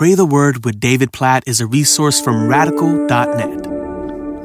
[0.00, 3.66] Pray the Word with David Platt is a resource from radical.net.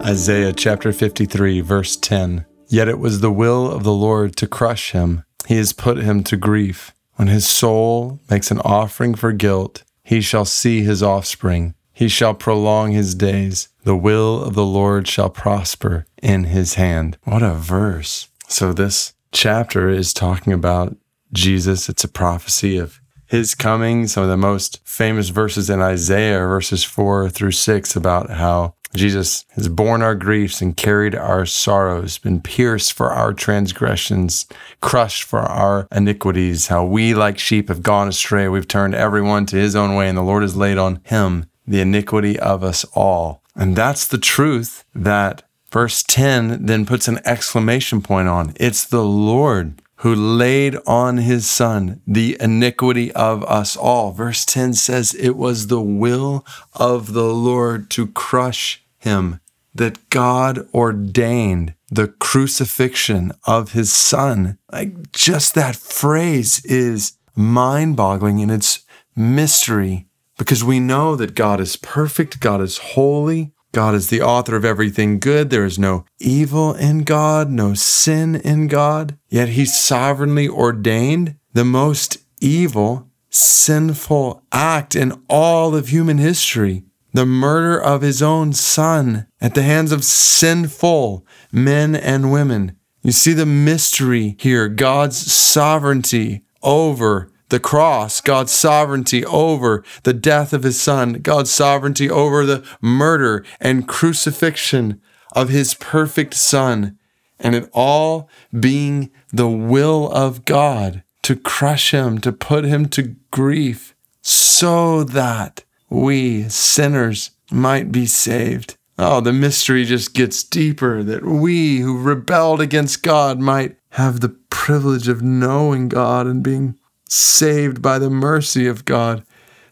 [0.01, 2.46] Isaiah chapter 53, verse 10.
[2.67, 5.23] Yet it was the will of the Lord to crush him.
[5.47, 6.93] He has put him to grief.
[7.13, 11.73] When his soul makes an offering for guilt, he shall see his offspring.
[11.93, 13.69] He shall prolong his days.
[13.85, 17.17] The will of the Lord shall prosper in his hand.
[17.23, 18.27] What a verse.
[18.49, 20.97] So, this chapter is talking about
[21.31, 21.87] Jesus.
[21.87, 24.07] It's a prophecy of his coming.
[24.07, 29.45] Some of the most famous verses in Isaiah, verses four through six, about how Jesus
[29.52, 34.45] has borne our griefs and carried our sorrows, been pierced for our transgressions,
[34.81, 38.47] crushed for our iniquities, how we like sheep have gone astray.
[38.47, 41.81] We've turned everyone to his own way, and the Lord has laid on him the
[41.81, 43.41] iniquity of us all.
[43.55, 48.53] And that's the truth that verse 10 then puts an exclamation point on.
[48.57, 54.12] It's the Lord who laid on his son the iniquity of us all.
[54.12, 59.39] Verse 10 says, It was the will of the Lord to crush him,
[59.73, 64.58] that God ordained the crucifixion of his son.
[64.72, 71.59] Like just that phrase is mind boggling in its mystery because we know that God
[71.62, 75.50] is perfect, God is holy, God is the author of everything good.
[75.50, 79.18] There is no evil in God, no sin in God.
[79.28, 87.26] Yet he sovereignly ordained the most evil, sinful act in all of human history the
[87.26, 92.78] murder of his own son at the hands of sinful men and women.
[93.03, 100.53] You see the mystery here God's sovereignty over the cross, God's sovereignty over the death
[100.53, 105.01] of his son, God's sovereignty over the murder and crucifixion
[105.33, 106.97] of his perfect son,
[107.39, 113.16] and it all being the will of God to crush him, to put him to
[113.31, 118.77] grief, so that we sinners might be saved.
[118.97, 124.29] Oh, the mystery just gets deeper that we who rebelled against God might have the
[124.29, 129.23] privilege of knowing God and being saved by the mercy of God,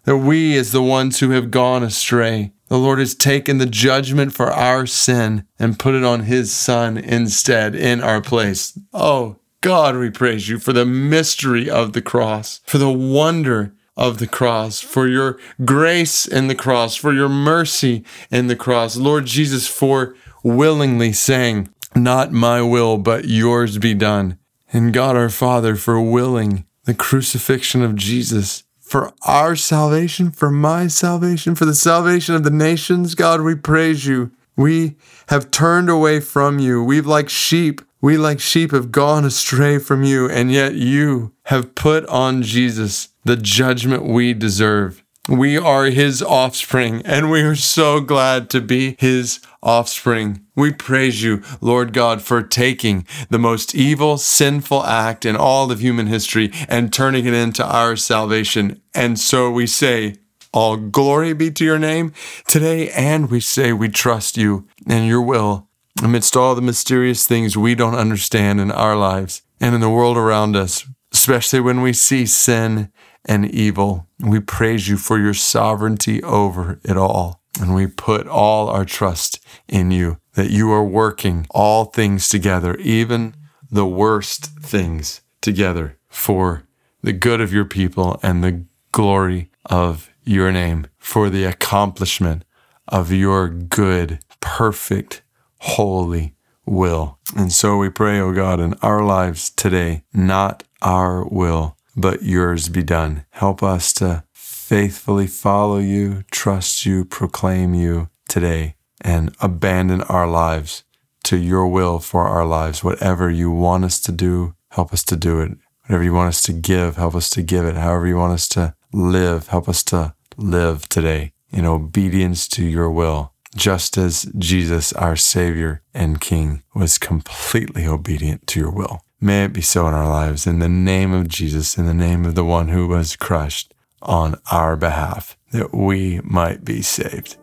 [0.03, 4.33] that we, as the ones who have gone astray, the Lord has taken the judgment
[4.33, 8.77] for our sin and put it on His Son instead in our place.
[8.93, 14.17] Oh, God, we praise you for the mystery of the cross, for the wonder of
[14.17, 18.97] the cross, for your grace in the cross, for your mercy in the cross.
[18.97, 24.37] Lord Jesus, for willingly saying, Not my will, but yours be done.
[24.71, 30.87] And God our Father, for willing the crucifixion of Jesus for our salvation, for my
[30.87, 33.15] salvation, for the salvation of the nations.
[33.15, 34.31] God, we praise you.
[34.55, 34.97] We
[35.29, 36.83] have turned away from you.
[36.83, 41.73] We've like sheep, we like sheep have gone astray from you, and yet you have
[41.73, 45.02] put on Jesus the judgment we deserve.
[45.29, 50.45] We are his offspring, and we are so glad to be his offspring.
[50.53, 55.79] We praise you, Lord God, for taking the most evil, sinful act in all of
[55.79, 58.81] human history and turning it into our salvation.
[58.93, 60.17] And so we say,
[60.51, 62.11] all glory be to your name
[62.45, 65.69] today, and we say we trust you and your will
[66.03, 70.17] amidst all the mysterious things we don't understand in our lives and in the world
[70.17, 72.91] around us, especially when we see sin
[73.25, 74.07] and evil.
[74.19, 77.41] We praise you for your sovereignty over it all.
[77.59, 82.75] And we put all our trust in you, that you are working all things together,
[82.77, 83.35] even
[83.71, 86.63] the worst things together for
[87.01, 92.43] the good of your people and the glory of your name, for the accomplishment
[92.87, 95.21] of your good, perfect,
[95.59, 96.35] holy
[96.65, 97.19] will.
[97.35, 102.23] And so we pray, O oh God, in our lives today, not our will, but
[102.23, 103.25] yours be done.
[103.31, 110.83] Help us to faithfully follow you, trust you, proclaim you today, and abandon our lives
[111.23, 112.83] to your will for our lives.
[112.83, 115.51] Whatever you want us to do, help us to do it.
[115.85, 117.75] Whatever you want us to give, help us to give it.
[117.75, 122.89] However you want us to live, help us to live today in obedience to your
[122.89, 123.33] will.
[123.55, 129.01] Just as Jesus, our Savior and King, was completely obedient to your will.
[129.23, 130.45] May it be so in our lives.
[130.45, 134.35] In the name of Jesus, in the name of the one who was crushed on
[134.51, 137.37] our behalf, that we might be saved.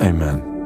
[0.00, 0.57] Amen.